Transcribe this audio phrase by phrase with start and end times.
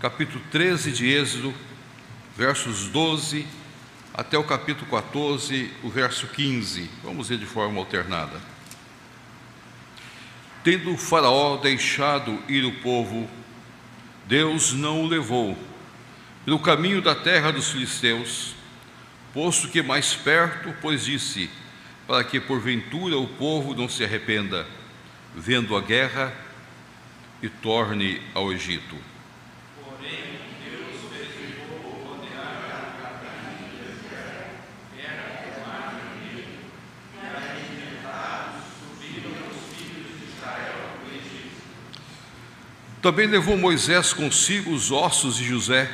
[0.00, 1.52] capítulo 13 de Êxodo,
[2.36, 3.44] versos 12
[4.14, 6.88] até o capítulo 14, o verso 15.
[7.02, 8.40] Vamos ler de forma alternada.
[10.62, 13.28] Tendo Faraó deixado ir o povo,
[14.26, 15.58] Deus não o levou
[16.44, 18.54] pelo caminho da terra dos filisteus,
[19.34, 21.50] posto que mais perto, pois disse:
[22.06, 24.64] para que porventura o povo não se arrependa,
[25.34, 26.32] vendo a guerra
[27.42, 28.96] e torne ao Egito.
[43.00, 45.88] Também levou Moisés consigo os ossos de José,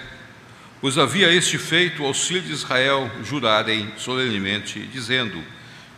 [0.81, 5.43] pois havia este feito aos filhos de Israel jurarem solenemente, dizendo: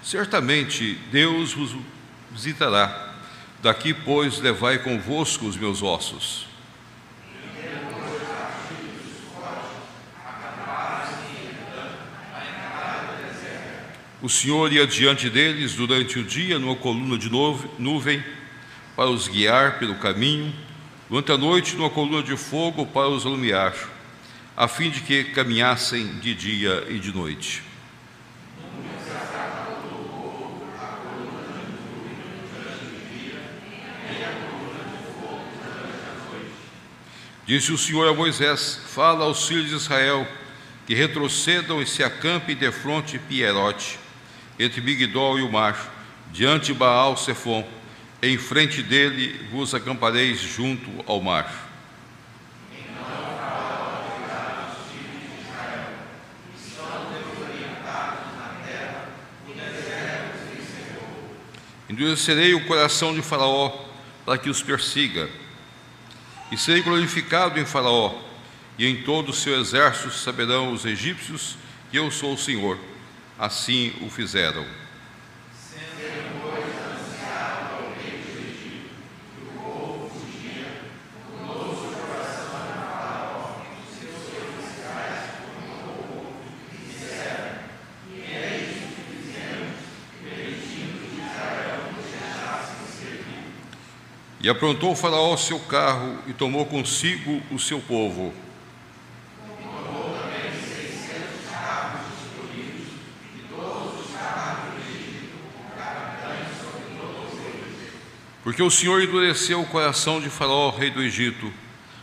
[0.02, 1.77] Certamente Deus vos
[2.33, 3.14] visitará.
[3.62, 6.47] Daqui, pois, levai convosco os meus ossos.
[14.20, 18.25] O Senhor ia diante deles durante o dia numa coluna de nuvem
[18.97, 20.52] para os guiar pelo caminho
[21.08, 23.74] durante a noite numa coluna de fogo para os alumiar,
[24.56, 27.62] a fim de que caminhassem de dia e de noite.
[37.46, 40.27] Disse o Senhor a Moisés: Fala aos filhos de Israel
[40.84, 43.98] que retrocedam e se acampem de fronte Pierote,
[44.58, 45.92] entre Migdol e o mar,
[46.32, 47.64] diante de Baal Sefon
[48.22, 51.64] em frente dele vos acampareis junto ao mar.
[61.89, 63.86] Endurecerei o coração de Faraó
[64.25, 65.30] para que os persiga,
[66.51, 68.20] e serei glorificado em Faraó,
[68.77, 71.56] e em todo o seu exército saberão os egípcios
[71.91, 72.77] que eu sou o Senhor.
[73.39, 74.67] Assim o fizeram.
[94.46, 98.33] E aprontou o Faraó seu carro e tomou consigo o seu povo.
[108.45, 111.52] Porque o Senhor endureceu o coração de Faraó, rei do Egito,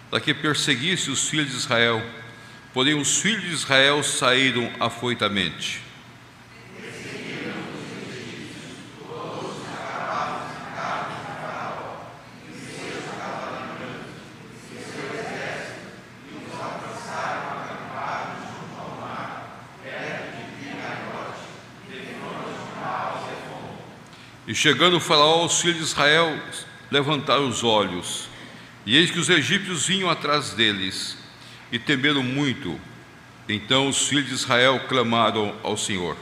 [0.09, 2.03] para que perseguisse os filhos de Israel.
[2.73, 5.79] Porém, os filhos de Israel saíram afoitamente.
[24.53, 26.39] E chegando o faraó aos filhos de Israel,
[26.91, 28.29] levantaram os olhos,
[28.85, 31.17] e eis que os egípcios vinham atrás deles,
[31.71, 32.79] e temeram muito.
[33.49, 36.15] Então os filhos de Israel clamaram ao Senhor.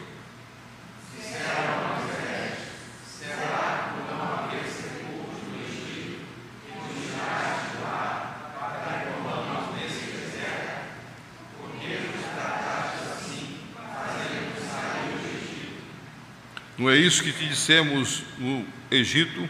[17.12, 19.50] Isso que te dissemos no Egito?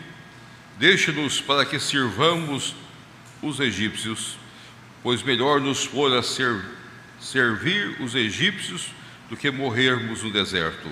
[0.79, 2.73] Deixa-nos para que sirvamos
[3.39, 4.35] os egípcios,
[5.03, 6.59] pois melhor nos for a ser,
[7.19, 8.87] servir os egípcios
[9.29, 10.89] do que morrermos no deserto.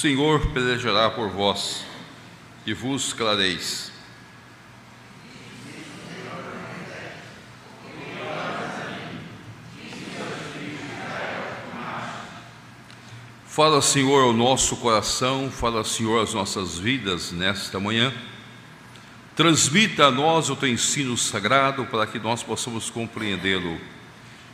[0.00, 1.84] Senhor pelejará por vós
[2.64, 3.90] e vos clareis.
[13.44, 18.14] Fala, Senhor, ao nosso coração, fala, Senhor, às nossas vidas nesta manhã.
[19.34, 23.80] Transmita a nós o teu ensino sagrado para que nós possamos compreendê-lo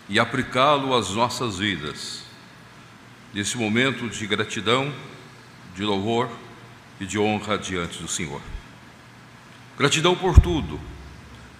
[0.08, 2.22] e aplicá-lo às nossas vidas.
[3.34, 4.90] Nesse momento de gratidão,
[5.74, 6.30] de louvor
[7.00, 8.40] e de honra diante do Senhor.
[9.76, 10.80] Gratidão por tudo,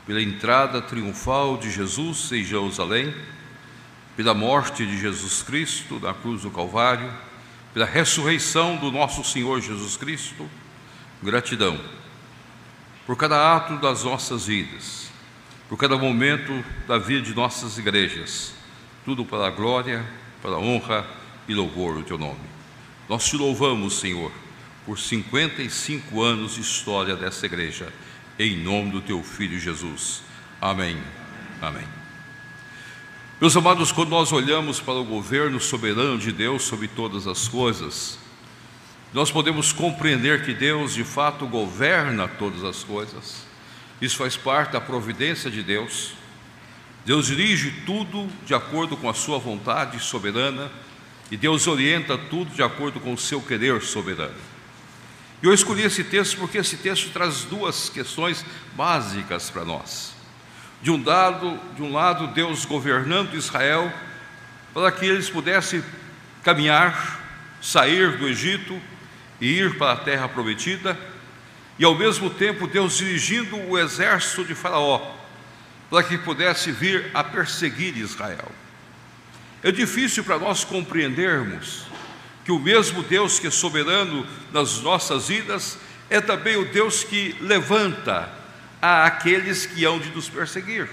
[0.07, 3.15] pela entrada triunfal de Jesus em Jerusalém,
[4.17, 7.13] pela morte de Jesus Cristo na cruz do Calvário,
[7.73, 10.49] pela ressurreição do nosso Senhor Jesus Cristo.
[11.23, 11.81] Gratidão
[13.07, 15.11] por cada ato das nossas vidas,
[15.69, 18.55] por cada momento da vida de nossas igrejas,
[19.05, 20.05] tudo para a glória,
[20.41, 21.07] para a honra
[21.47, 22.54] e louvor do teu nome.
[23.09, 24.33] Nós te louvamos, Senhor,
[24.87, 27.93] por 55 anos de história dessa igreja,
[28.39, 30.23] em nome do teu filho Jesus.
[30.61, 30.97] Amém.
[31.61, 31.87] Amém.
[33.41, 38.19] Meus amados, quando nós olhamos para o governo soberano de Deus sobre todas as coisas,
[39.13, 43.45] nós podemos compreender que Deus de fato governa todas as coisas.
[44.01, 46.15] Isso faz parte da providência de Deus.
[47.05, 50.71] Deus dirige tudo de acordo com a sua vontade soberana
[51.31, 54.35] e Deus orienta tudo de acordo com o seu querer soberano.
[55.43, 58.45] E eu escolhi esse texto porque esse texto traz duas questões
[58.75, 60.15] básicas para nós.
[60.83, 63.93] De um lado, de um lado, Deus governando Israel
[64.73, 65.83] para que eles pudessem
[66.43, 67.21] caminhar,
[67.63, 68.81] sair do Egito
[69.41, 70.99] e ir para a terra prometida,
[71.79, 75.15] e ao mesmo tempo Deus dirigindo o exército de Faraó
[75.91, 78.51] para que pudesse vir a perseguir Israel.
[79.65, 81.87] É difícil para nós compreendermos
[82.45, 85.79] que o mesmo Deus que é soberano nas nossas vidas
[86.11, 88.29] é também o Deus que levanta
[88.83, 90.87] a aqueles que hão de nos perseguir,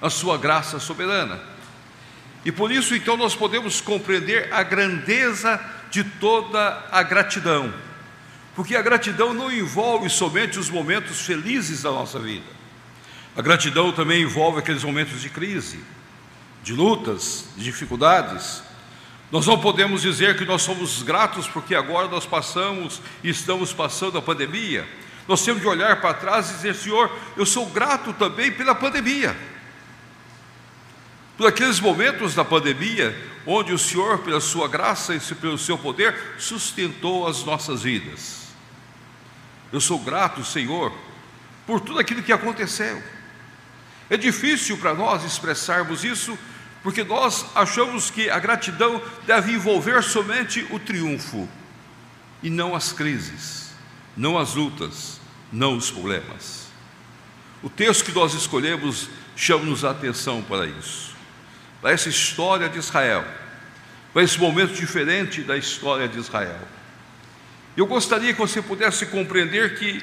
[0.00, 1.42] a sua graça soberana.
[2.44, 5.60] E por isso, então, nós podemos compreender a grandeza
[5.90, 7.74] de toda a gratidão,
[8.54, 12.46] porque a gratidão não envolve somente os momentos felizes da nossa vida,
[13.36, 15.80] a gratidão também envolve aqueles momentos de crise,
[16.64, 18.62] de lutas, de dificuldades.
[19.30, 24.16] Nós não podemos dizer que nós somos gratos porque agora nós passamos e estamos passando
[24.16, 24.88] a pandemia,
[25.28, 29.36] nós temos de olhar para trás e dizer: Senhor, eu sou grato também pela pandemia.
[31.36, 33.14] Por aqueles momentos da pandemia,
[33.46, 38.44] onde o Senhor, pela sua graça e pelo seu poder, sustentou as nossas vidas.
[39.72, 40.92] Eu sou grato, Senhor,
[41.66, 43.02] por tudo aquilo que aconteceu.
[44.08, 46.38] É difícil para nós expressarmos isso,
[46.84, 51.48] porque nós achamos que a gratidão deve envolver somente o triunfo
[52.40, 53.64] e não as crises
[54.16, 55.20] não as lutas,
[55.52, 56.68] não os problemas.
[57.62, 61.14] O texto que nós escolhemos chama-nos a atenção para isso,
[61.80, 63.24] para essa história de Israel,
[64.12, 66.60] para esse momento diferente da história de Israel.
[67.76, 70.02] Eu gostaria que você pudesse compreender que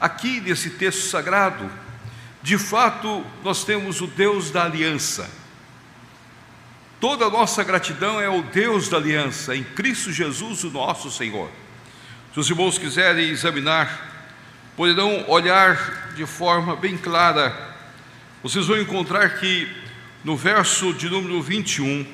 [0.00, 1.68] aqui nesse texto sagrado,
[2.42, 5.28] de fato, nós temos o Deus da aliança.
[7.00, 11.48] Toda a nossa gratidão é o Deus da aliança, em Cristo Jesus, o nosso Senhor.
[12.34, 14.34] Se os irmãos quiserem examinar,
[14.76, 17.56] poderão olhar de forma bem clara.
[18.42, 19.68] Vocês vão encontrar que
[20.24, 22.04] no verso de número 21,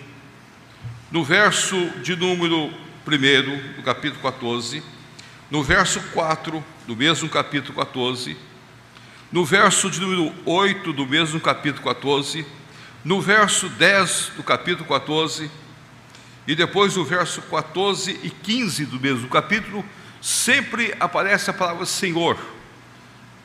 [1.10, 2.66] no verso de número
[3.06, 4.82] 1 do capítulo 14,
[5.50, 8.36] no verso 4 do mesmo capítulo 14,
[9.32, 12.44] no verso de número 8 do mesmo capítulo 14,
[13.04, 15.50] no verso 10 do capítulo 14,
[16.46, 19.84] e depois no verso 14 e 15 do mesmo capítulo,
[20.20, 22.38] sempre aparece a palavra Senhor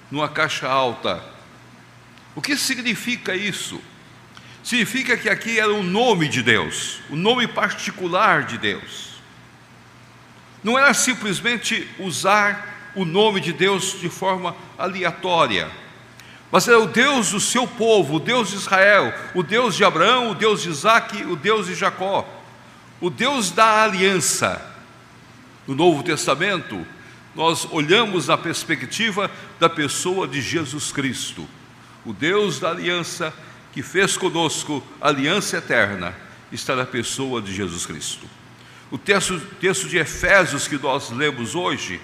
[0.09, 1.21] numa caixa alta.
[2.35, 3.81] O que significa isso?
[4.63, 9.09] Significa que aqui era o nome de Deus, o nome particular de Deus.
[10.63, 15.69] Não era simplesmente usar o nome de Deus de forma aleatória,
[16.51, 20.31] mas era o Deus do seu povo, o Deus de Israel, o Deus de Abraão,
[20.31, 22.27] o Deus de Isaac, o Deus de Jacó,
[22.99, 24.61] o Deus da aliança
[25.68, 26.85] no Novo Testamento,
[27.35, 29.29] nós olhamos na perspectiva
[29.59, 31.47] da pessoa de Jesus Cristo,
[32.03, 33.31] o Deus da aliança
[33.71, 36.15] que fez conosco aliança eterna,
[36.51, 38.25] está na pessoa de Jesus Cristo.
[38.89, 42.01] O texto, texto de Efésios que nós lemos hoje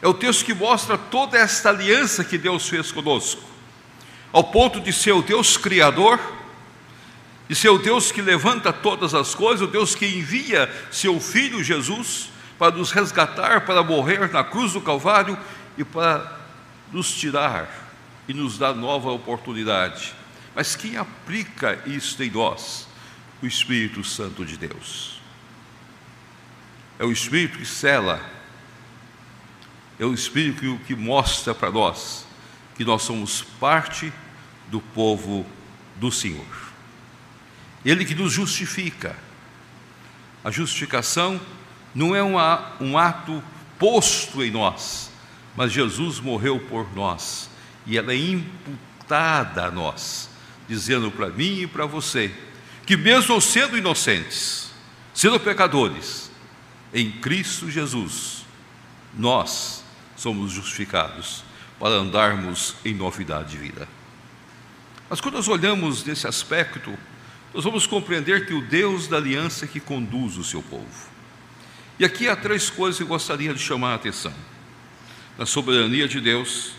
[0.00, 3.42] é o texto que mostra toda esta aliança que Deus fez conosco,
[4.32, 6.18] ao ponto de ser o Deus Criador,
[7.48, 11.62] de ser o Deus que levanta todas as coisas, o Deus que envia seu Filho
[11.62, 15.38] Jesus para nos resgatar, para morrer na cruz do Calvário
[15.76, 16.40] e para
[16.90, 17.68] nos tirar
[18.26, 20.14] e nos dar nova oportunidade.
[20.54, 22.88] Mas quem aplica isso em nós?
[23.42, 25.20] O Espírito Santo de Deus.
[26.98, 28.20] É o Espírito que cela,
[29.98, 32.26] é o Espírito que, mostra para nós
[32.82, 34.12] que nós somos parte
[34.66, 35.46] do povo
[35.94, 36.44] do Senhor.
[37.84, 39.14] Ele que nos justifica.
[40.42, 41.40] A justificação
[41.94, 43.40] não é um ato
[43.78, 45.12] posto em nós,
[45.56, 47.48] mas Jesus morreu por nós
[47.86, 50.28] e ela é imputada a nós,
[50.68, 52.34] dizendo para mim e para você
[52.84, 54.72] que, mesmo sendo inocentes,
[55.14, 56.32] sendo pecadores,
[56.92, 58.44] em Cristo Jesus,
[59.16, 59.84] nós
[60.16, 61.44] somos justificados
[61.82, 63.88] para andarmos em novidade de vida.
[65.10, 66.96] Mas quando nós olhamos nesse aspecto,
[67.52, 71.10] nós vamos compreender que o Deus da aliança é que conduz o seu povo.
[71.98, 74.32] E aqui há três coisas que eu gostaria de chamar a atenção.
[75.36, 76.74] Na soberania de Deus,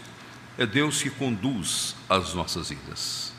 [0.58, 3.34] é Deus que conduz as nossas vidas.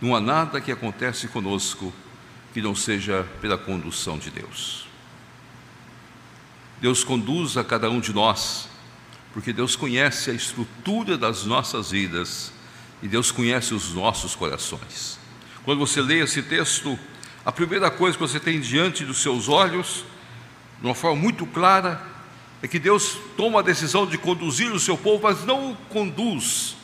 [0.00, 1.92] Não há nada que acontece conosco
[2.54, 4.86] que não seja pela condução de Deus.
[6.80, 8.68] Deus conduz a cada um de nós,
[9.38, 12.52] porque Deus conhece a estrutura das nossas vidas
[13.00, 15.16] e Deus conhece os nossos corações.
[15.64, 16.98] Quando você lê esse texto,
[17.44, 20.04] a primeira coisa que você tem diante dos seus olhos,
[20.80, 22.04] de uma forma muito clara,
[22.60, 26.74] é que Deus toma a decisão de conduzir o seu povo, mas não o conduz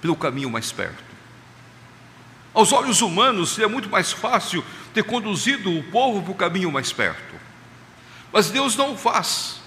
[0.00, 1.02] pelo caminho mais perto.
[2.54, 6.92] Aos olhos humanos, seria muito mais fácil ter conduzido o povo para o caminho mais
[6.92, 7.34] perto.
[8.32, 9.63] Mas Deus não o faz,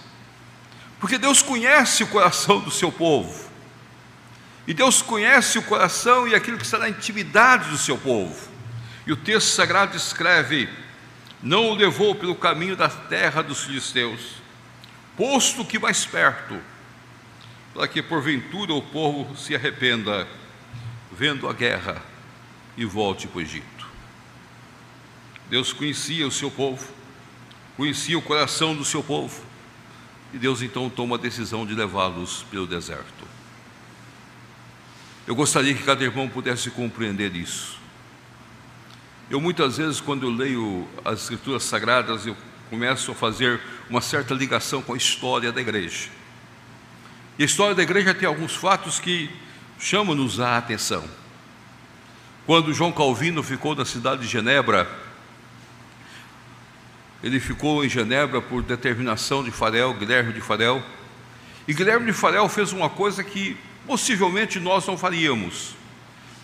[0.99, 3.47] porque Deus conhece o coração do seu povo.
[4.67, 8.49] E Deus conhece o coração e aquilo que está na intimidade do seu povo.
[9.05, 10.67] E o texto sagrado escreve:
[11.41, 14.41] Não o levou pelo caminho da terra dos filisteus,
[15.15, 16.59] posto que mais perto,
[17.73, 20.27] para que porventura o povo se arrependa,
[21.11, 22.01] vendo a guerra
[22.75, 23.87] e volte para o Egito.
[25.49, 26.85] Deus conhecia o seu povo,
[27.77, 29.41] conhecia o coração do seu povo,
[30.33, 33.27] e Deus então toma a decisão de levá-los pelo deserto.
[35.25, 37.77] Eu gostaria que cada irmão pudesse compreender isso.
[39.29, 42.35] Eu muitas vezes, quando eu leio as Escrituras Sagradas, eu
[42.69, 46.09] começo a fazer uma certa ligação com a história da igreja.
[47.37, 49.29] E a história da igreja tem alguns fatos que
[49.77, 51.03] chamam-nos a atenção.
[52.45, 54.89] Quando João Calvino ficou na cidade de Genebra,
[57.23, 60.83] ele ficou em Genebra por determinação de Farel, Guilherme de Farel,
[61.67, 63.57] e Guilherme de Farel fez uma coisa que
[63.87, 65.73] Possivelmente nós não faríamos.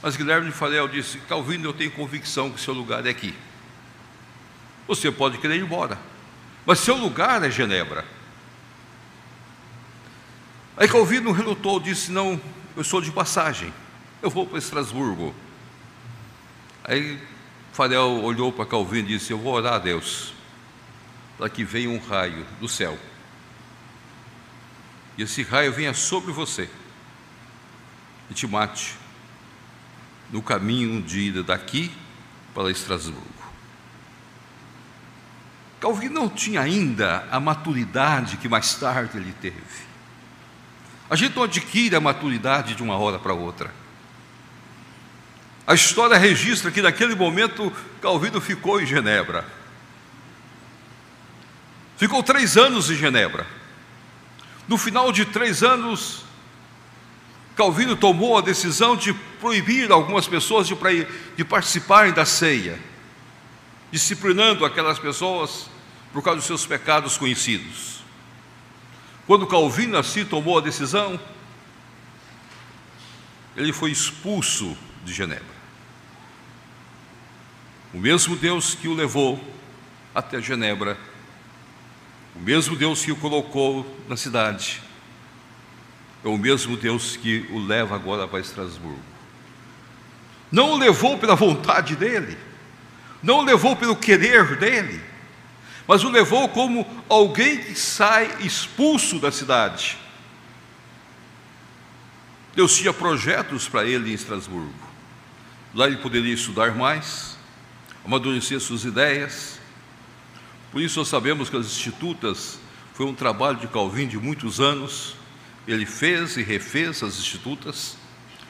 [0.01, 3.35] Mas Guilherme de Farel disse: Calvino, eu tenho convicção que seu lugar é aqui.
[4.87, 5.99] Você pode querer ir embora,
[6.65, 8.05] mas seu lugar é Genebra.
[10.77, 12.39] Aí Calvino relutou, disse: Não,
[12.77, 13.73] eu sou de passagem,
[14.21, 15.35] eu vou para Estrasburgo.
[16.85, 17.19] Aí
[17.73, 20.33] Farel olhou para Calvino e disse: Eu vou orar a Deus,
[21.37, 22.97] para que venha um raio do céu,
[25.17, 26.69] e esse raio venha sobre você
[28.29, 28.95] e te mate
[30.31, 31.91] no caminho de ida daqui
[32.53, 33.27] para Estrasburgo.
[35.79, 39.83] Calvino não tinha ainda a maturidade que mais tarde ele teve.
[41.09, 43.69] A gente não adquire a maturidade de uma hora para outra.
[45.67, 47.71] A história registra que naquele momento
[48.01, 49.45] Calvino ficou em Genebra.
[51.97, 53.45] Ficou três anos em Genebra.
[54.67, 56.23] No final de três anos,
[57.55, 60.75] Calvino tomou a decisão de proibir algumas pessoas de,
[61.35, 62.79] de participarem da ceia,
[63.91, 65.69] disciplinando aquelas pessoas
[66.11, 68.01] por causa dos seus pecados conhecidos.
[69.27, 71.19] Quando Calvino assim tomou a decisão,
[73.55, 75.53] ele foi expulso de Genebra.
[77.93, 79.39] O mesmo Deus que o levou
[80.15, 80.97] até Genebra,
[82.35, 84.81] o mesmo Deus que o colocou na cidade,
[86.23, 88.99] é o mesmo Deus que o leva agora para Estrasburgo.
[90.51, 92.37] Não o levou pela vontade dele,
[93.21, 95.01] não o levou pelo querer dele,
[95.87, 99.97] mas o levou como alguém que sai expulso da cidade.
[102.55, 104.73] Deus tinha projetos para ele em Estrasburgo.
[105.73, 107.35] Lá ele poderia estudar mais,
[108.05, 109.59] amadurecer suas ideias.
[110.73, 112.59] Por isso nós sabemos que as institutas
[112.93, 115.15] foi um trabalho de Calvin de muitos anos
[115.67, 117.95] ele fez e refez as institutas.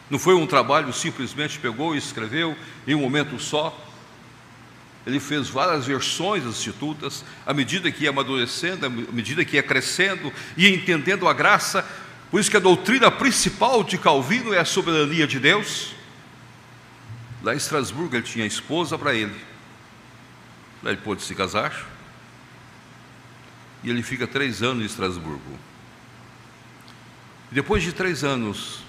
[0.10, 3.78] Não foi um trabalho simplesmente pegou e escreveu em um momento só.
[5.06, 9.64] Ele fez várias versões das institutas, à medida que ia amadurecendo, à medida que ia
[9.64, 11.86] crescendo, ia entendendo a graça.
[12.32, 15.94] Por isso que a doutrina principal de Calvino é a soberania de Deus.
[17.44, 19.36] Lá em Estrasburgo ele tinha esposa para ele.
[20.82, 21.93] Lá ele pôde se casar.
[23.84, 25.60] E ele fica três anos em Estrasburgo.
[27.52, 28.84] Depois de três anos,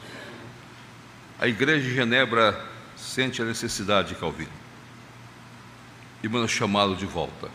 [1.38, 2.64] a igreja de Genebra
[2.96, 4.52] sente a necessidade de Calvino
[6.22, 7.50] e manda chamá-lo de volta.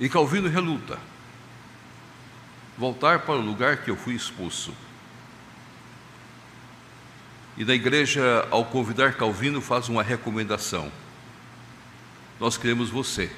[0.00, 0.98] E Calvino reluta
[2.76, 4.74] voltar para o lugar que eu fui expulso.
[7.56, 10.92] E da igreja, ao convidar Calvino, faz uma recomendação.
[12.38, 13.30] Nós queremos você,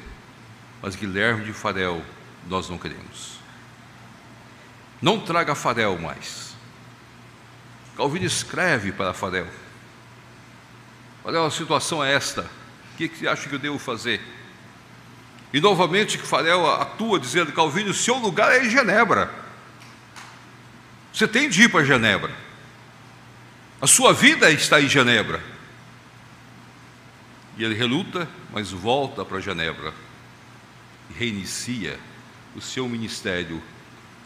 [0.82, 2.02] mas Guilherme de Farel
[2.46, 3.38] nós não queremos.
[5.00, 6.54] Não traga farel mais.
[7.96, 9.46] Calvino escreve para Farel:
[11.24, 14.20] Olha, a situação é esta, o que, que acha que eu devo fazer?
[15.52, 19.30] E novamente Farel atua dizendo: Calvino, seu lugar é em Genebra.
[21.12, 22.34] Você tem de ir para Genebra.
[23.80, 25.40] A sua vida está em Genebra.
[27.56, 29.92] E ele reluta, mas volta para Genebra
[31.16, 31.98] reinicia
[32.54, 33.62] o seu ministério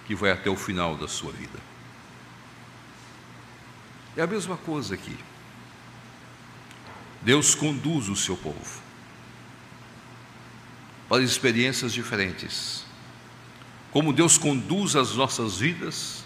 [0.06, 1.58] que vai até o final da sua vida.
[4.16, 5.16] É a mesma coisa aqui.
[7.22, 8.82] Deus conduz o seu povo
[11.08, 12.84] para experiências diferentes.
[13.90, 16.24] Como Deus conduz as nossas vidas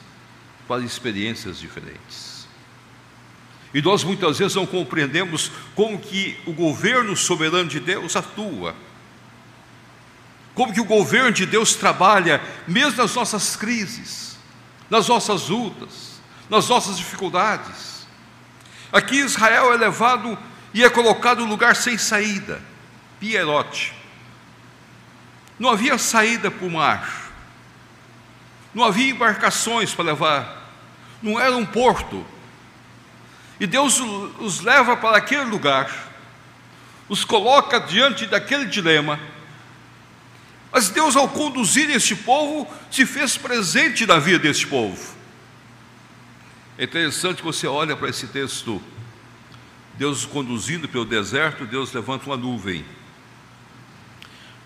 [0.68, 2.46] para experiências diferentes.
[3.74, 8.74] E nós muitas vezes não compreendemos como que o governo soberano de Deus atua.
[10.56, 14.38] Como que o governo de Deus trabalha mesmo nas nossas crises,
[14.88, 18.06] nas nossas lutas, nas nossas dificuldades.
[18.90, 20.36] Aqui Israel é levado
[20.72, 22.62] e é colocado em lugar sem saída,
[23.20, 23.92] Pierote.
[25.58, 27.30] Não havia saída para o mar,
[28.74, 30.72] não havia embarcações para levar,
[31.22, 32.24] não era um porto.
[33.60, 35.90] E Deus os leva para aquele lugar,
[37.10, 39.20] os coloca diante daquele dilema.
[40.72, 45.16] Mas Deus, ao conduzir este povo, se fez presente na vida deste povo.
[46.76, 48.82] É interessante que você olha para esse texto
[49.96, 52.84] Deus conduzindo pelo deserto, Deus levanta uma nuvem.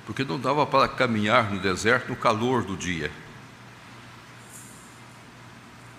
[0.04, 3.12] Porque não dava para caminhar no deserto no calor do dia.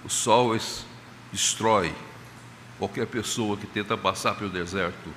[0.04, 0.58] O sol
[1.32, 1.96] destrói
[2.78, 5.10] qualquer pessoa que tenta passar pelo deserto.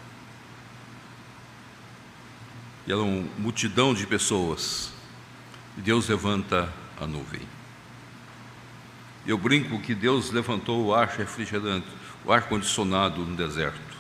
[2.87, 4.93] E era uma multidão de pessoas.
[5.77, 7.43] E Deus levanta a nuvem.
[9.27, 11.87] Eu brinco que Deus levantou o ar refrigerante,
[12.25, 13.95] o ar condicionado no deserto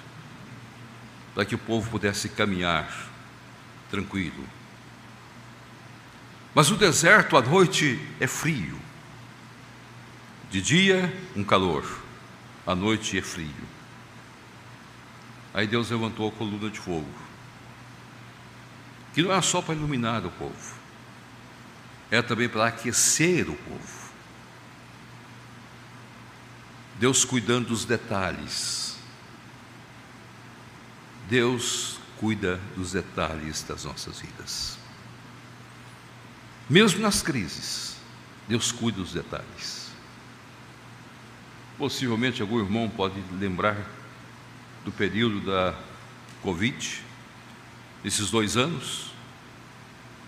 [1.35, 2.89] para que o povo pudesse caminhar
[3.91, 4.45] tranquilo.
[6.55, 8.79] Mas o deserto à noite é frio.
[10.49, 11.85] De dia, um calor.
[12.65, 13.51] À noite é frio.
[15.53, 17.09] Aí Deus levantou a coluna de fogo,
[19.15, 20.75] que não é só para iluminar o povo,
[22.11, 24.05] é também para aquecer o povo.
[26.99, 28.97] Deus cuidando dos detalhes,
[31.29, 34.79] Deus cuida dos detalhes das nossas vidas.
[36.69, 37.97] Mesmo nas crises,
[38.49, 39.91] Deus cuida dos detalhes.
[41.79, 43.77] Possivelmente algum irmão pode lembrar
[44.85, 45.75] do período da
[46.43, 47.04] Covid,
[48.05, 49.13] esses dois anos,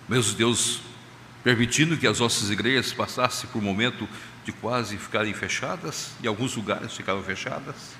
[0.08, 0.80] mesmo Deus
[1.44, 4.08] permitindo que as nossas igrejas passassem por um momento
[4.44, 7.94] de quase ficarem fechadas, e alguns lugares ficaram fechadas.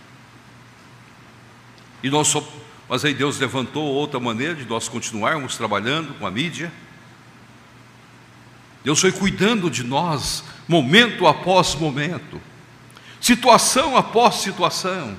[2.03, 2.41] E nós só
[2.89, 6.73] mas aí Deus levantou outra maneira de nós continuarmos trabalhando com a mídia.
[8.85, 12.41] Deus foi cuidando de nós, momento após momento,
[13.21, 15.17] situação após situação.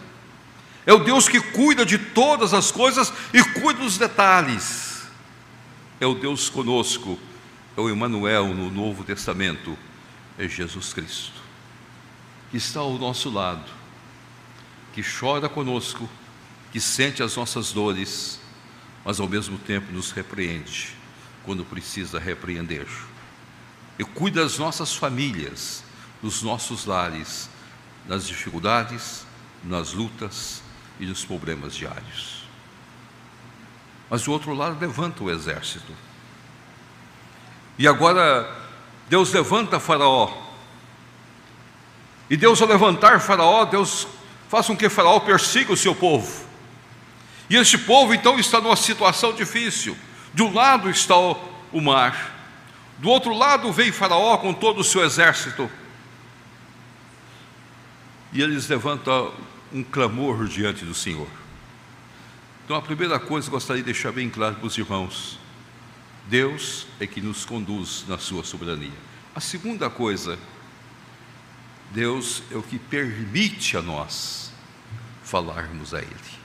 [0.87, 5.05] É o Deus que cuida de todas as coisas e cuida dos detalhes.
[5.99, 7.19] É o Deus conosco,
[7.75, 9.77] é o Emmanuel no Novo Testamento,
[10.37, 11.41] é Jesus Cristo,
[12.49, 13.69] que está ao nosso lado,
[14.93, 16.09] que chora conosco
[16.71, 18.39] que sente as nossas dores,
[19.03, 20.95] mas ao mesmo tempo nos repreende
[21.43, 22.87] quando precisa repreender.
[23.99, 25.83] E cuida das nossas famílias,
[26.21, 27.49] dos nossos lares,
[28.07, 29.25] nas dificuldades,
[29.65, 30.61] nas lutas
[30.99, 32.43] e nos problemas diários.
[34.09, 35.91] Mas do outro lado levanta o exército.
[37.77, 38.49] E agora
[39.09, 40.45] Deus levanta Faraó.
[42.29, 44.07] E Deus ao levantar Faraó, Deus
[44.49, 46.45] faz com que Faraó persiga o seu povo.
[47.49, 49.97] E este povo então está numa situação difícil.
[50.33, 52.35] De um lado está o mar,
[52.97, 55.69] do outro lado vem Faraó com todo o seu exército.
[58.33, 59.33] E eles levantam
[59.73, 61.27] um clamor diante do Senhor.
[62.65, 65.39] Então, a primeira coisa que gostaria de deixar bem claro para os irmãos:
[66.27, 68.91] Deus é que nos conduz na sua soberania.
[69.33, 70.37] A segunda coisa,
[71.91, 74.51] Deus é o que permite a nós
[75.23, 76.37] falarmos a Ele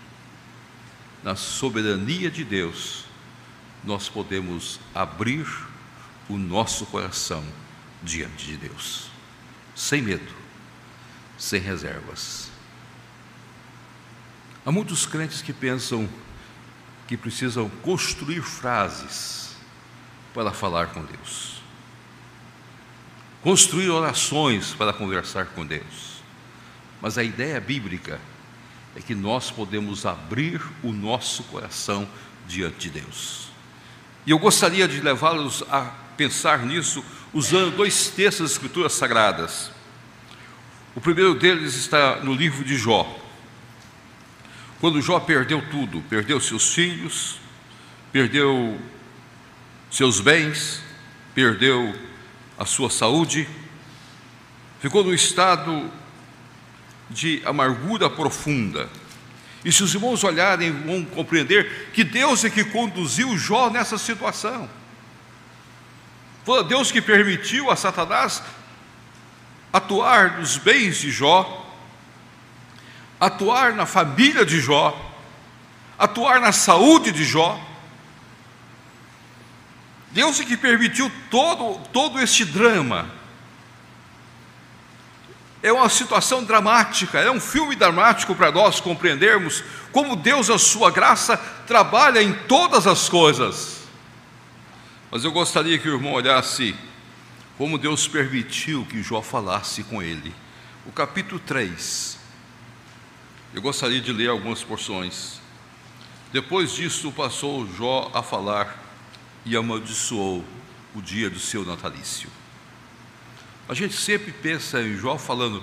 [1.22, 3.04] na soberania de Deus,
[3.84, 5.46] nós podemos abrir
[6.28, 7.44] o nosso coração
[8.02, 9.08] diante de Deus,
[9.74, 10.32] sem medo,
[11.38, 12.41] sem reservas.
[14.64, 16.08] Há muitos crentes que pensam
[17.08, 19.56] que precisam construir frases
[20.32, 21.60] para falar com Deus,
[23.42, 26.22] construir orações para conversar com Deus.
[27.00, 28.20] Mas a ideia bíblica
[28.94, 32.08] é que nós podemos abrir o nosso coração
[32.46, 33.48] diante de Deus.
[34.24, 39.70] E eu gostaria de levá-los a pensar nisso usando dois textos das Escrituras Sagradas.
[40.94, 43.21] O primeiro deles está no livro de Jó.
[44.82, 47.38] Quando Jó perdeu tudo, perdeu seus filhos,
[48.10, 48.76] perdeu
[49.88, 50.82] seus bens,
[51.36, 51.94] perdeu
[52.58, 53.48] a sua saúde,
[54.80, 55.88] ficou no estado
[57.08, 58.90] de amargura profunda.
[59.64, 64.68] E se os irmãos olharem, vão compreender que Deus é que conduziu Jó nessa situação.
[66.44, 68.42] Foi Deus que permitiu a Satanás
[69.72, 71.61] atuar nos bens de Jó,
[73.22, 75.00] atuar na família de Jó,
[75.96, 77.56] atuar na saúde de Jó.
[80.10, 83.08] Deus é que permitiu todo, todo este drama.
[85.62, 90.90] É uma situação dramática, é um filme dramático para nós compreendermos como Deus, a sua
[90.90, 93.82] graça, trabalha em todas as coisas.
[95.12, 96.74] Mas eu gostaria que o irmão olhasse
[97.56, 100.34] como Deus permitiu que Jó falasse com ele.
[100.84, 102.18] O capítulo 3,
[103.54, 105.40] eu gostaria de ler algumas porções.
[106.32, 108.82] Depois disso, passou Jó a falar
[109.44, 110.42] e amaldiçoou
[110.94, 112.30] o dia do seu natalício.
[113.68, 115.62] A gente sempre pensa em Jó falando: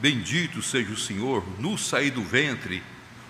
[0.00, 2.82] Bendito seja o Senhor, nu saí do ventre,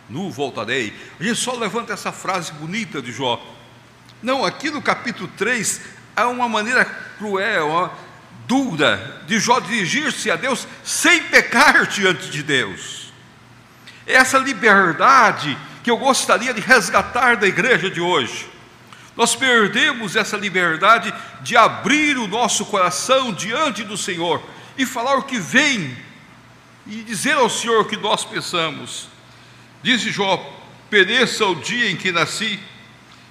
[0.08, 0.94] nu voltarei.
[1.20, 3.44] A gente só levanta essa frase bonita de Jó.
[4.22, 5.82] Não, aqui no capítulo 3
[6.16, 6.84] há uma maneira
[7.18, 7.92] cruel, uma
[8.46, 13.07] dura de Jó dirigir-se a Deus sem pecar diante de Deus
[14.08, 18.48] essa liberdade que eu gostaria de resgatar da igreja de hoje.
[19.14, 24.42] Nós perdemos essa liberdade de abrir o nosso coração diante do Senhor
[24.76, 25.96] e falar o que vem
[26.86, 29.08] e dizer ao Senhor o que nós pensamos.
[29.82, 30.36] Disse Jó:
[30.88, 32.58] Pereça o dia em que nasci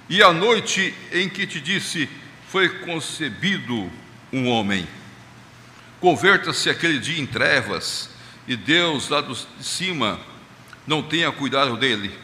[0.08, 2.08] e a noite em que te disse
[2.48, 3.90] foi concebido
[4.32, 4.86] um homem.
[6.00, 8.10] Converta-se aquele dia em trevas
[8.46, 10.20] e Deus lá de cima
[10.88, 12.18] não tenha cuidado dele,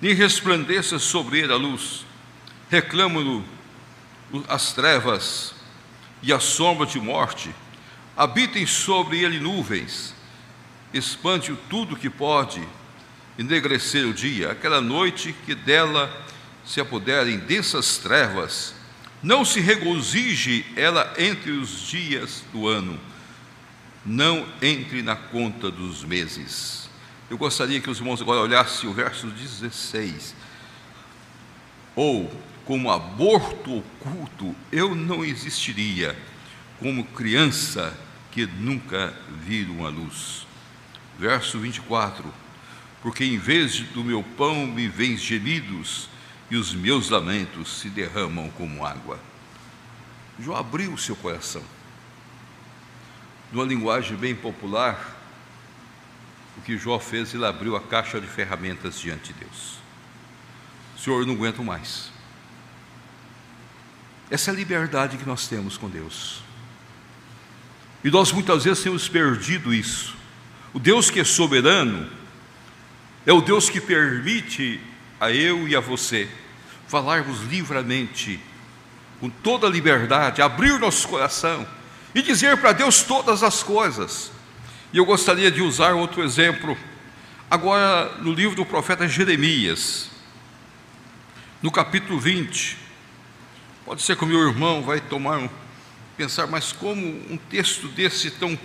[0.00, 2.06] nem resplandeça sobre ele a luz,
[2.70, 3.44] reclamo-no
[4.46, 5.52] as trevas
[6.22, 7.52] e a sombra de morte,
[8.16, 10.14] habitem sobre ele nuvens,
[10.94, 12.62] espante-o tudo que pode
[13.36, 16.08] enegrecer o dia, aquela noite que dela
[16.64, 18.74] se apoderem densas trevas,
[19.20, 23.00] não se regozije ela entre os dias do ano,
[24.06, 26.87] não entre na conta dos meses.
[27.30, 30.34] Eu gostaria que os irmãos agora olhassem o verso 16.
[31.94, 32.30] Ou,
[32.64, 36.16] como aborto oculto, eu não existiria,
[36.78, 37.98] como criança
[38.30, 39.14] que nunca
[39.44, 40.46] viram a luz.
[41.18, 42.32] Verso 24:
[43.02, 46.08] Porque em vez do meu pão me vêm gemidos,
[46.50, 49.20] e os meus lamentos se derramam como água.
[50.38, 51.62] Jó abriu seu coração.
[53.52, 55.17] Numa linguagem bem popular,
[56.58, 59.78] o que Jó fez, ele abriu a caixa de ferramentas diante de Deus.
[60.98, 62.10] Senhor, eu não aguento mais.
[64.28, 66.42] Essa é a liberdade que nós temos com Deus.
[68.02, 70.16] E nós muitas vezes temos perdido isso.
[70.74, 72.10] O Deus que é soberano
[73.24, 74.80] é o Deus que permite
[75.20, 76.28] a eu e a você
[76.88, 78.40] falarmos livremente,
[79.20, 81.66] com toda a liberdade, abrir nosso coração
[82.14, 84.32] e dizer para Deus todas as coisas.
[84.90, 86.76] E eu gostaria de usar outro exemplo,
[87.50, 90.10] agora no livro do profeta Jeremias,
[91.60, 92.78] no capítulo 20.
[93.84, 95.50] Pode ser que o meu irmão vai tomar um,
[96.16, 98.58] pensar, mas como um texto desse tão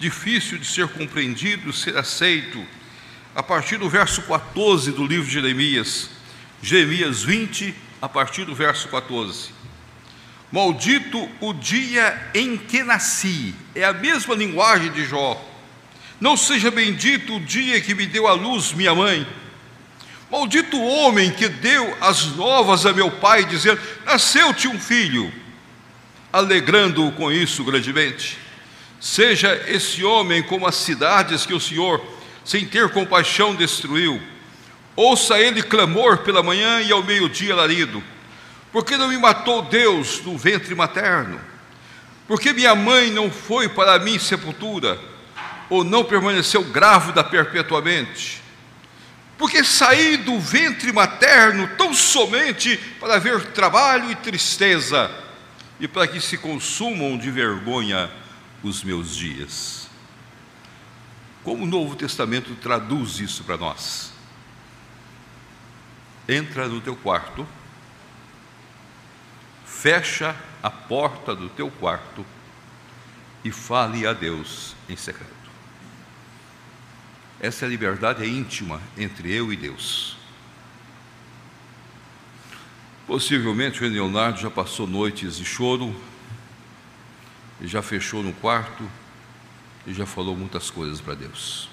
[0.00, 2.64] difícil de ser compreendido, ser aceito,
[3.32, 6.10] a partir do verso 14 do livro de Jeremias,
[6.60, 9.50] Jeremias 20, a partir do verso 14.
[10.50, 15.47] Maldito o dia em que nasci, é a mesma linguagem de Jó.
[16.20, 19.26] Não seja bendito o dia que me deu a luz minha mãe.
[20.30, 25.32] Maldito o homem que deu as novas a meu pai, dizendo: Nasceu-te um filho,
[26.32, 28.36] alegrando-o com isso grandemente.
[29.00, 32.04] Seja esse homem como as cidades que o Senhor,
[32.44, 34.20] sem ter compaixão, destruiu.
[34.96, 38.02] Ouça ele clamor pela manhã e ao meio-dia larido.
[38.72, 41.40] Porque não me matou Deus no ventre materno?
[42.26, 44.98] Porque minha mãe não foi para mim sepultura?
[45.68, 48.42] Ou não permaneceu grávida perpetuamente?
[49.36, 55.10] Porque saí do ventre materno tão somente para ver trabalho e tristeza,
[55.80, 58.10] e para que se consumam de vergonha
[58.62, 59.88] os meus dias.
[61.44, 64.12] Como o Novo Testamento traduz isso para nós?
[66.28, 67.46] Entra no teu quarto,
[69.64, 72.26] fecha a porta do teu quarto
[73.44, 75.37] e fale a Deus em secreto.
[77.40, 80.16] Essa liberdade é íntima entre eu e Deus.
[83.06, 85.94] Possivelmente o Leonardo já passou noites de choro,
[87.60, 88.88] e já fechou no quarto
[89.86, 91.68] e já falou muitas coisas para Deus.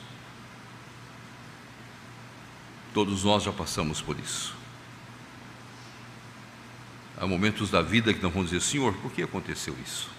[2.93, 4.55] Todos nós já passamos por isso.
[7.17, 10.09] Há momentos da vida que não vamos dizer, Senhor, por que aconteceu isso?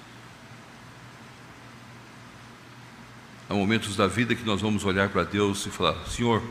[3.49, 6.43] Há momentos da vida que nós vamos olhar para Deus e falar: Senhor,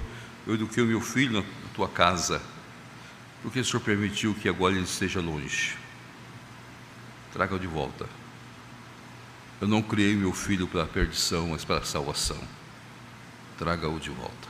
[0.47, 2.41] eu eduquei o meu filho na tua casa,
[3.45, 5.77] por que o Senhor permitiu que agora ele esteja longe?
[7.31, 8.09] Traga-o de volta.
[9.61, 12.39] Eu não criei meu filho para a perdição, mas para a salvação.
[13.55, 14.47] Traga-o de volta.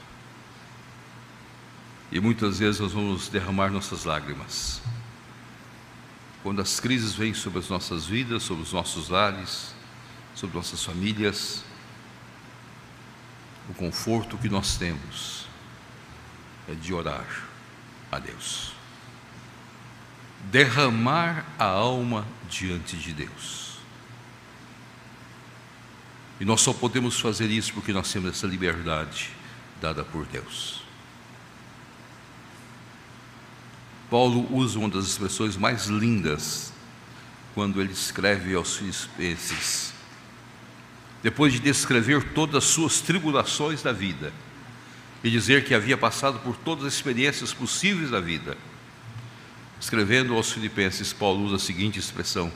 [2.09, 4.81] E muitas vezes nós vamos derramar nossas lágrimas.
[6.41, 9.75] Quando as crises vêm sobre as nossas vidas, sobre os nossos lares,
[10.33, 11.64] sobre nossas famílias,
[13.69, 15.47] o conforto que nós temos
[16.67, 17.43] é de orar
[18.11, 18.73] a Deus.
[20.51, 23.77] Derramar a alma diante de Deus.
[26.39, 29.31] E nós só podemos fazer isso porque nós temos essa liberdade
[29.81, 30.83] dada por Deus.
[34.09, 36.71] Paulo usa uma das expressões mais lindas
[37.53, 39.94] quando ele escreve aos Filipenses.
[41.25, 44.31] Depois de descrever todas as suas tribulações da vida
[45.23, 48.55] e dizer que havia passado por todas as experiências possíveis da vida,
[49.81, 52.51] escrevendo aos Filipenses, Paulo usa a seguinte expressão: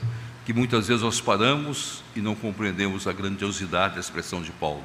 [0.45, 4.84] que muitas vezes nós paramos e não compreendemos a grandiosidade da expressão de Paulo.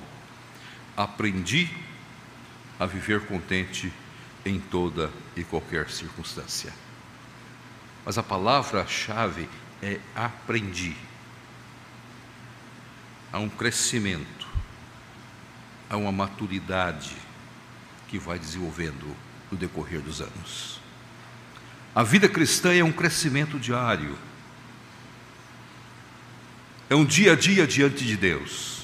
[0.97, 1.69] Aprendi
[2.81, 3.93] a viver contente
[4.47, 6.73] em toda e qualquer circunstância.
[8.03, 9.47] Mas a palavra-chave
[9.83, 10.97] é aprendi.
[13.35, 14.47] Há um crescimento,
[15.91, 17.17] há uma maturidade
[18.07, 19.05] que vai desenvolvendo
[19.51, 20.79] no decorrer dos anos.
[21.93, 24.17] A vida cristã é um crescimento diário
[26.89, 28.83] é um dia a dia diante de Deus.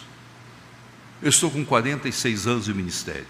[1.22, 3.26] Eu estou com 46 anos de ministério.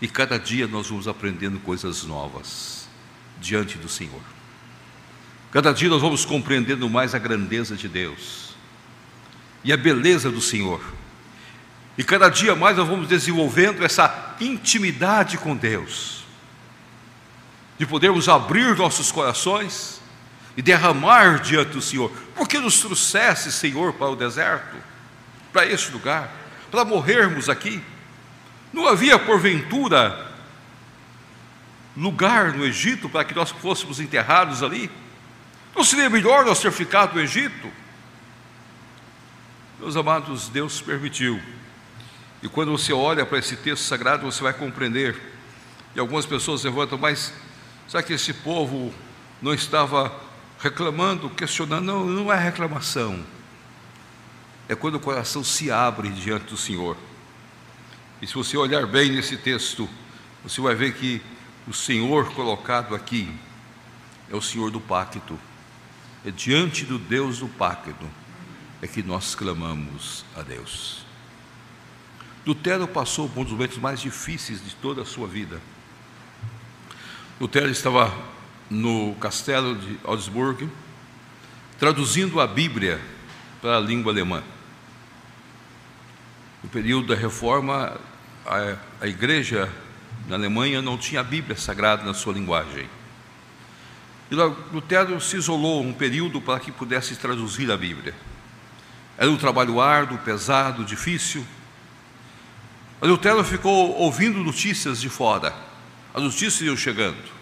[0.00, 2.88] E cada dia nós vamos aprendendo coisas novas
[3.40, 4.22] diante do Senhor.
[5.50, 8.45] Cada dia nós vamos compreendendo mais a grandeza de Deus
[9.66, 10.80] e a beleza do Senhor.
[11.98, 16.24] E cada dia mais nós vamos desenvolvendo essa intimidade com Deus,
[17.76, 20.00] de podermos abrir nossos corações
[20.56, 22.10] e derramar diante do Senhor.
[22.36, 24.76] Por que nos trouxesse, Senhor, para o deserto,
[25.52, 26.32] para este lugar,
[26.70, 27.82] para morrermos aqui?
[28.72, 30.30] Não havia, porventura,
[31.96, 34.88] lugar no Egito para que nós fôssemos enterrados ali?
[35.74, 37.68] Não seria melhor nós ter ficado no Egito?
[39.78, 41.40] Meus amados, Deus permitiu.
[42.42, 45.20] E quando você olha para esse texto sagrado, você vai compreender.
[45.94, 47.32] E algumas pessoas levantam, mas
[47.86, 48.92] será que esse povo
[49.40, 50.12] não estava
[50.58, 51.84] reclamando, questionando.
[51.84, 53.24] Não, não é reclamação.
[54.68, 56.96] É quando o coração se abre diante do Senhor.
[58.20, 59.88] E se você olhar bem nesse texto,
[60.42, 61.22] você vai ver que
[61.68, 63.32] o Senhor colocado aqui
[64.30, 65.38] é o Senhor do pacto.
[66.24, 68.06] É diante do Deus do pacto
[68.82, 71.04] é que nós clamamos a Deus.
[72.46, 75.60] Lutero passou por um dos momentos mais difíceis de toda a sua vida.
[77.40, 78.12] Lutero estava
[78.70, 80.68] no castelo de Augsburg,
[81.78, 83.00] traduzindo a Bíblia
[83.60, 84.42] para a língua alemã.
[86.62, 88.00] No período da reforma,
[88.44, 89.70] a, a igreja
[90.28, 92.88] na Alemanha não tinha a Bíblia sagrada na sua linguagem.
[94.30, 98.14] E Lutero se isolou um período para que pudesse traduzir a Bíblia.
[99.18, 101.44] Era um trabalho árduo, pesado, difícil.
[103.00, 105.54] Lutero ficou ouvindo notícias de fora.
[106.12, 107.36] As notícias iam chegando.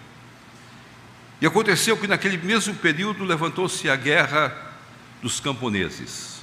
[1.40, 4.56] E aconteceu que naquele mesmo período levantou-se a guerra
[5.20, 6.42] dos camponeses,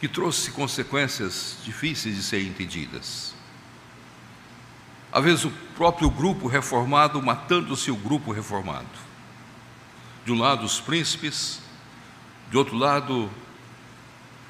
[0.00, 3.34] que trouxe consequências difíceis de serem entendidas.
[5.12, 8.86] Às vezes o próprio grupo reformado matando o grupo reformado.
[10.24, 11.60] De um lado os príncipes,
[12.50, 13.30] de outro lado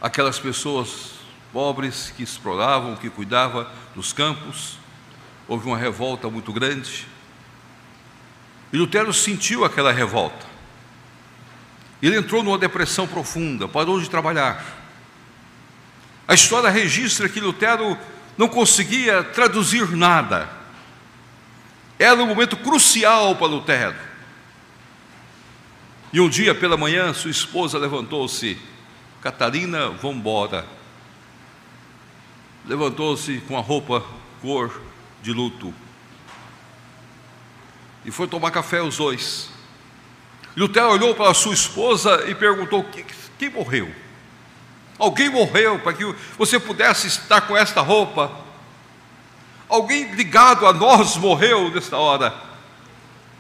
[0.02, 1.12] aquelas pessoas
[1.52, 4.76] pobres que exploravam, que cuidavam dos campos.
[5.46, 7.06] Houve uma revolta muito grande.
[8.72, 10.44] E Lutero sentiu aquela revolta.
[12.02, 14.64] Ele entrou numa depressão profunda, parou de trabalhar.
[16.26, 17.96] A história registra que Lutero
[18.36, 20.50] não conseguia traduzir nada.
[21.96, 23.94] Era um momento crucial para Lutero.
[26.12, 28.58] E um dia pela manhã, sua esposa levantou-se,
[29.22, 30.66] Catarina, vamos embora.
[32.66, 34.04] Levantou-se com a roupa
[34.40, 34.82] cor
[35.22, 35.72] de luto.
[38.04, 39.48] E foi tomar café os dois.
[40.56, 42.84] Lutero olhou para sua esposa e perguntou:
[43.38, 43.94] quem morreu?
[44.98, 46.04] Alguém morreu para que
[46.36, 48.30] você pudesse estar com esta roupa?
[49.68, 52.34] Alguém ligado a nós morreu nesta hora?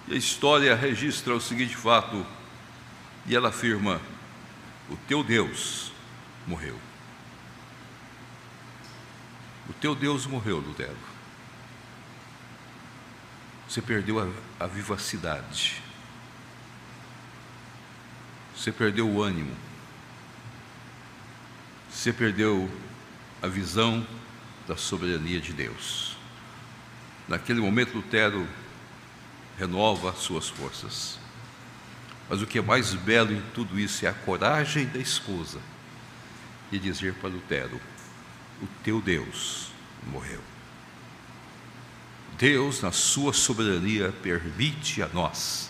[0.08, 2.24] E a história registra o seguinte fato,
[3.26, 4.00] e ela afirma:
[4.92, 5.90] O teu Deus
[6.46, 6.78] morreu.
[9.66, 10.98] O teu Deus morreu, Lutero.
[13.66, 14.28] Você perdeu a,
[14.62, 15.82] a vivacidade.
[18.54, 19.56] Você perdeu o ânimo.
[21.90, 22.70] Você perdeu
[23.40, 24.06] a visão
[24.68, 26.18] da soberania de Deus.
[27.26, 28.46] Naquele momento, Lutero
[29.58, 31.21] renova suas forças.
[32.32, 35.58] Mas o que é mais belo em tudo isso é a coragem da esposa
[36.70, 37.78] de dizer para Lutero:
[38.62, 39.66] O teu Deus
[40.10, 40.40] morreu.
[42.38, 45.68] Deus, na sua soberania, permite a nós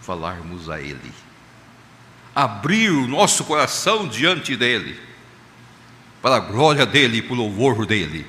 [0.00, 1.12] falarmos a Ele
[2.34, 4.98] abrir o nosso coração diante dEle,
[6.22, 8.26] para a glória dEle e para o louvor dEle.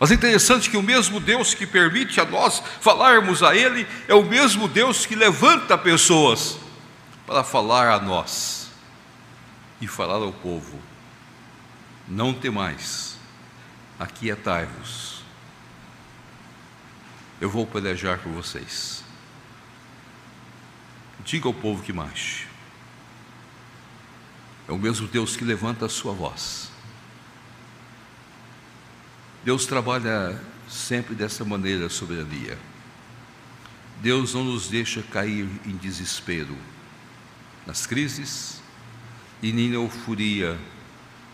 [0.00, 4.14] Mas é interessante que o mesmo Deus que permite a nós falarmos a Ele é
[4.14, 6.66] o mesmo Deus que levanta pessoas
[7.28, 8.70] para falar a nós
[9.82, 10.80] e falar ao povo:
[12.08, 13.18] Não temais,
[13.98, 15.22] aquietai-vos,
[17.38, 19.04] eu vou pelejar por vocês.
[21.22, 22.46] Diga ao povo que marche.
[24.66, 26.70] É o mesmo Deus que levanta a sua voz.
[29.44, 32.58] Deus trabalha sempre dessa maneira, soberania.
[34.00, 36.56] Deus não nos deixa cair em desespero
[37.68, 38.60] nas crises
[39.40, 40.58] e nem na euforia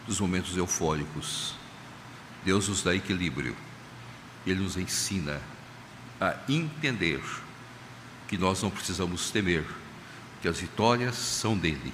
[0.07, 1.55] dos momentos eufóricos.
[2.44, 3.57] Deus nos dá equilíbrio.
[4.47, 5.40] Ele nos ensina
[6.20, 7.23] a entender
[8.29, 9.64] que nós não precisamos temer,
[10.42, 11.92] que as vitórias são dele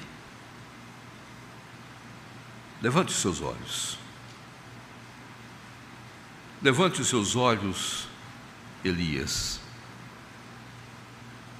[2.82, 3.98] Levante os seus olhos.
[6.62, 8.08] Levante os seus olhos,
[8.82, 9.59] Elias.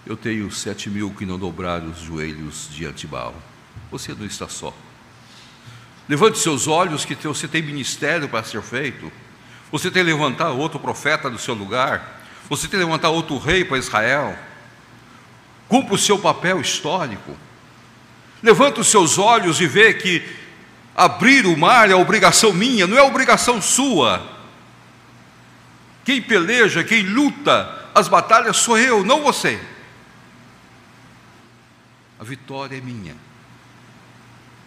[0.06, 3.34] Eu tenho sete mil que não dobraram os joelhos diante de Baal.
[3.90, 4.74] Você não está só.
[6.08, 9.12] Levante seus olhos, que você tem ministério para ser feito.
[9.70, 12.22] Você tem que levantar outro profeta no seu lugar.
[12.48, 14.36] Você tem que levantar outro rei para Israel.
[15.68, 17.36] Cumpra o seu papel histórico.
[18.42, 20.24] Levante os seus olhos e vê que
[21.00, 24.22] Abrir o mar é obrigação minha, não é obrigação sua.
[26.04, 29.58] Quem peleja, quem luta as batalhas sou eu, não você.
[32.20, 33.16] A vitória é minha.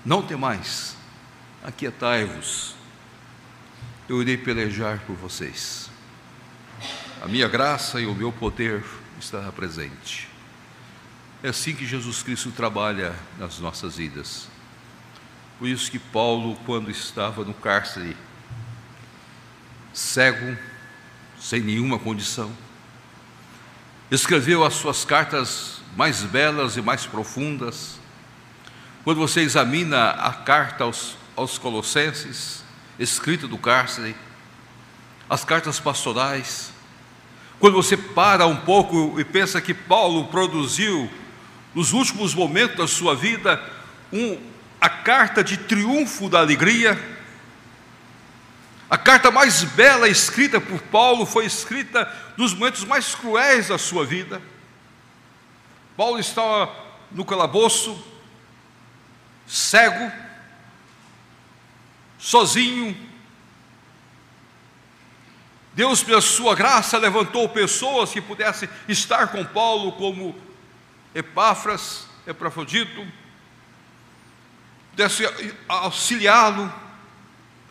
[0.04, 0.98] Não tem mais.
[1.63, 2.74] Aquietai-vos.
[4.10, 5.88] Eu irei pelejar por vocês.
[7.22, 8.84] A minha graça e o meu poder
[9.20, 10.28] estará presente.
[11.44, 14.48] É assim que Jesus Cristo trabalha nas nossas vidas.
[15.60, 18.18] Por isso que Paulo, quando estava no cárcere,
[19.94, 20.58] cego,
[21.39, 22.52] sem nenhuma condição,
[24.10, 27.99] escreveu as suas cartas mais belas e mais profundas.
[29.03, 32.63] Quando você examina a carta aos, aos Colossenses,
[32.97, 34.15] escrita do cárcere,
[35.29, 36.71] as cartas pastorais,
[37.60, 41.10] quando você para um pouco e pensa que Paulo produziu,
[41.73, 43.62] nos últimos momentos da sua vida,
[44.12, 44.38] um,
[44.79, 47.01] a carta de triunfo da alegria.
[48.89, 54.06] A carta mais bela escrita por Paulo foi escrita nos momentos mais cruéis da sua
[54.06, 54.41] vida.
[55.95, 56.73] Paulo estava
[57.12, 58.03] no calabouço,
[59.46, 60.12] cego,
[62.17, 62.98] sozinho.
[65.73, 70.35] Deus, pela sua graça, levantou pessoas que pudessem estar com Paulo, como
[71.13, 73.08] Epáfras, Epafrodito,
[74.91, 75.23] pudesse
[75.67, 76.71] auxiliá-lo,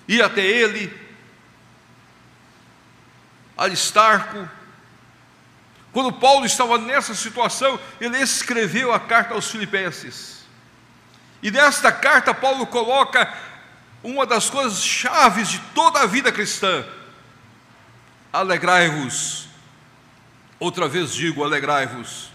[0.08, 0.92] ir até ele,
[3.56, 4.48] Aristarco.
[5.92, 10.46] Quando Paulo estava nessa situação, ele escreveu a carta aos Filipenses.
[11.42, 13.32] E nesta carta, Paulo coloca
[14.02, 16.84] uma das coisas chaves de toda a vida cristã:
[18.32, 19.48] alegrai-vos.
[20.58, 22.30] Outra vez digo, alegrai-vos.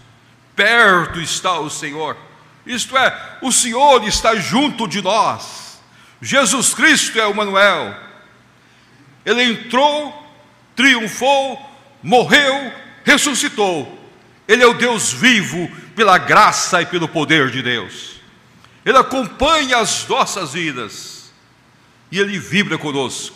[0.56, 2.18] Perto está o Senhor.
[2.66, 5.80] Isto é, o Senhor está junto de nós.
[6.22, 7.96] Jesus Cristo é o Manuel.
[9.26, 10.14] Ele entrou,
[10.76, 11.60] triunfou,
[12.04, 12.74] morreu,
[13.08, 13.98] ressuscitou.
[14.46, 18.20] Ele é o Deus vivo pela graça e pelo poder de Deus.
[18.86, 21.32] Ele acompanha as nossas vidas
[22.12, 23.36] e ele vibra conosco.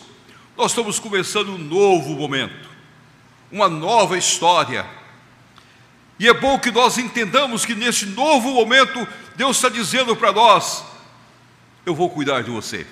[0.56, 2.68] Nós estamos começando um novo momento,
[3.50, 4.84] uma nova história.
[6.18, 10.84] E é bom que nós entendamos que nesse novo momento Deus está dizendo para nós:
[11.86, 12.86] eu vou cuidar de você.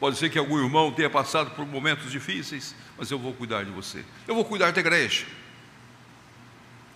[0.00, 3.70] Pode ser que algum irmão tenha passado por momentos difíceis, mas eu vou cuidar de
[3.70, 4.02] você.
[4.26, 5.26] Eu vou cuidar da igreja.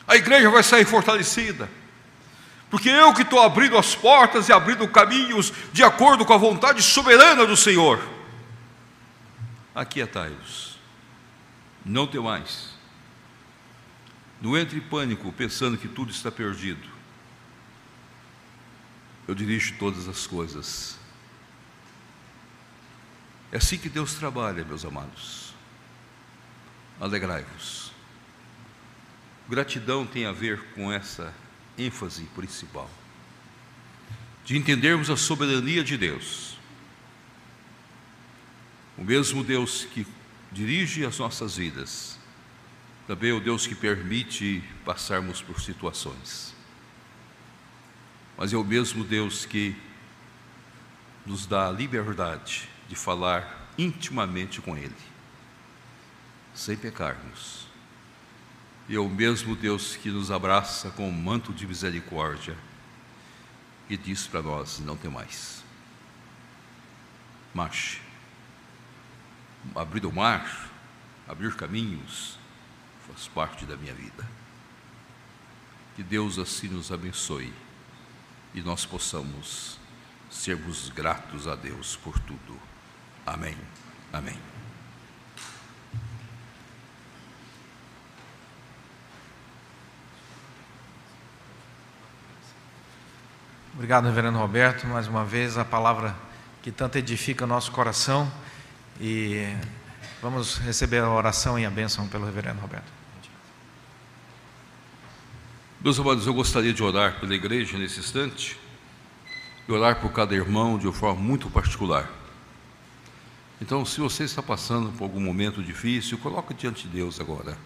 [0.07, 1.69] A igreja vai sair fortalecida.
[2.71, 6.83] Porque eu que estou abrindo as portas e abrindo caminhos de acordo com a vontade
[6.83, 8.03] soberana do Senhor.
[9.75, 10.79] Aquietai-os.
[11.85, 12.75] Não tem mais.
[14.41, 16.89] Não entre em pânico pensando que tudo está perdido.
[19.27, 20.99] Eu dirijo todas as coisas.
[23.53, 25.55] É assim que Deus trabalha, meus amados.
[27.01, 27.86] Alegrai-vos.
[29.49, 31.33] Gratidão tem a ver com essa
[31.79, 32.91] ênfase principal,
[34.45, 36.59] de entendermos a soberania de Deus.
[38.99, 40.05] O mesmo Deus que
[40.51, 42.19] dirige as nossas vidas,
[43.07, 46.53] também é o Deus que permite passarmos por situações.
[48.37, 49.77] Mas é o mesmo Deus que
[51.25, 54.93] nos dá a liberdade de falar intimamente com Ele,
[56.53, 57.66] sem pecarmos
[58.89, 62.57] e é o mesmo Deus que nos abraça com um manto de misericórdia
[63.89, 65.65] e diz para nós: não tem mais.
[67.55, 68.01] Marche.
[69.75, 70.71] Abrir o mar,
[71.27, 72.39] abrir caminhos,
[73.07, 74.27] faz parte da minha vida.
[75.97, 77.53] Que Deus assim nos abençoe
[78.55, 79.79] e nós possamos
[80.31, 82.61] sermos gratos a Deus por tudo.
[83.27, 83.57] Amém.
[84.13, 84.56] Amém.
[93.77, 94.87] Obrigado, Reverendo Roberto.
[94.87, 96.17] Mais uma vez, a palavra
[96.63, 98.33] que tanto edifica nosso coração.
[98.99, 99.55] E
[100.23, 102.91] vamos receber a oração e a bênção pelo Reverendo Roberto.
[105.79, 108.59] Meus amados, eu gostaria de orar pela igreja nesse instante
[109.69, 112.11] e orar por cada irmão de uma forma muito particular.
[113.61, 117.59] Então, se você está passando por algum momento difícil, coloque diante de Deus agora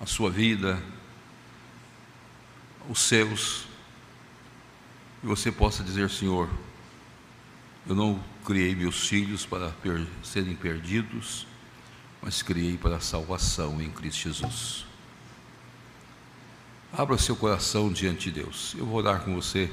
[0.00, 0.82] a sua vida,
[2.88, 3.68] os seus,
[5.24, 6.48] e você possa dizer: Senhor,
[7.86, 11.46] eu não criei meus filhos para per serem perdidos,
[12.20, 14.84] mas criei para a salvação em Cristo Jesus.
[16.92, 18.76] Abra seu coração diante de Deus.
[18.78, 19.68] Eu vou orar com você.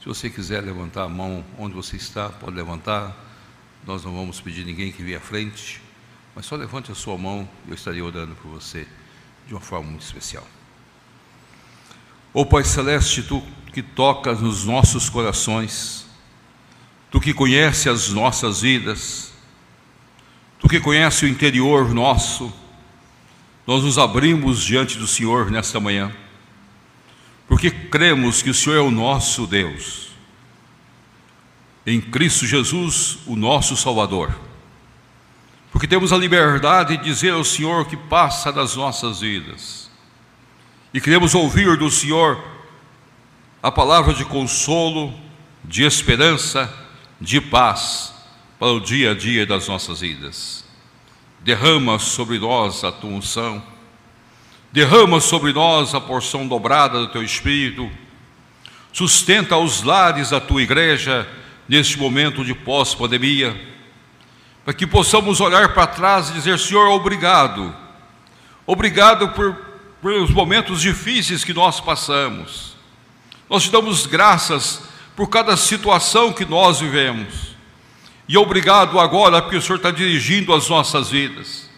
[0.00, 3.14] Se você quiser levantar a mão onde você está, pode levantar.
[3.84, 5.82] Nós não vamos pedir ninguém que venha à frente,
[6.34, 8.86] mas só levante a sua mão eu estarei orando por você
[9.46, 10.46] de uma forma muito especial.
[12.32, 16.06] Ô Pai Celeste, tu que tocas nos nossos corações,
[17.10, 19.32] tu que conhece as nossas vidas,
[20.58, 22.52] tu que conhece o interior nosso,
[23.66, 26.14] nós nos abrimos diante do Senhor nesta manhã,
[27.46, 30.10] porque cremos que o Senhor é o nosso Deus,
[31.86, 34.38] em Cristo Jesus, o nosso Salvador,
[35.72, 39.87] porque temos a liberdade de dizer ao Senhor que passa das nossas vidas
[40.92, 42.42] e queremos ouvir do Senhor
[43.62, 45.12] a palavra de consolo,
[45.62, 46.72] de esperança,
[47.20, 48.14] de paz
[48.58, 50.64] para o dia a dia das nossas vidas.
[51.40, 53.62] Derrama sobre nós a tua unção,
[54.72, 57.90] derrama sobre nós a porção dobrada do teu Espírito,
[58.92, 61.28] sustenta os lares da tua igreja
[61.68, 63.54] neste momento de pós-pandemia,
[64.64, 67.74] para que possamos olhar para trás e dizer: Senhor, obrigado,
[68.66, 69.67] obrigado por
[70.02, 72.76] pelos momentos difíceis que nós passamos.
[73.48, 74.82] Nós te damos graças
[75.16, 77.56] por cada situação que nós vivemos.
[78.28, 81.68] E obrigado agora porque o Senhor está dirigindo as nossas vidas.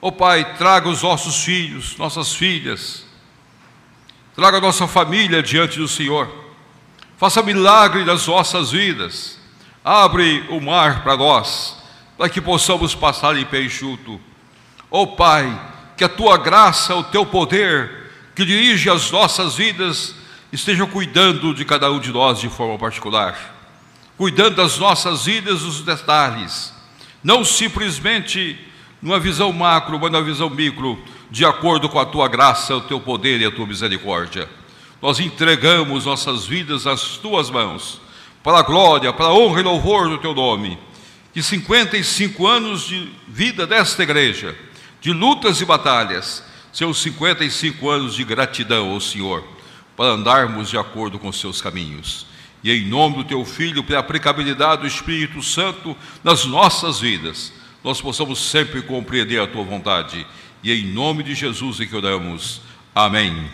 [0.00, 3.06] Ó oh, Pai, traga os nossos filhos, nossas filhas,
[4.36, 6.30] traga a nossa família diante do Senhor.
[7.16, 9.38] Faça milagre nas nossas vidas.
[9.82, 11.76] Abre o mar para nós,
[12.18, 14.20] para que possamos passar em pé enxuto.
[14.90, 20.14] Ó oh, Pai, que a tua graça, o teu poder, que dirige as nossas vidas,
[20.52, 23.36] estejam cuidando de cada um de nós de forma particular,
[24.16, 26.72] cuidando das nossas vidas, dos detalhes,
[27.22, 28.58] não simplesmente
[29.00, 30.98] numa visão macro, mas numa visão micro,
[31.30, 34.48] de acordo com a tua graça, o teu poder e a tua misericórdia.
[35.02, 38.00] Nós entregamos nossas vidas às tuas mãos,
[38.42, 40.78] para a glória, para a honra e louvor do teu nome.
[41.32, 44.56] Que 55 anos de vida desta igreja,
[45.04, 46.42] de lutas e batalhas,
[46.72, 49.46] seus 55 anos de gratidão ao Senhor,
[49.94, 52.26] para andarmos de acordo com seus caminhos.
[52.62, 55.94] E em nome do teu Filho, pela aplicabilidade do Espírito Santo
[56.24, 57.52] nas nossas vidas,
[57.84, 60.26] nós possamos sempre compreender a tua vontade.
[60.62, 62.62] E em nome de Jesus é que oramos.
[62.94, 63.46] Amém.